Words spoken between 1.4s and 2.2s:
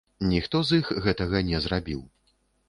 не зрабіў.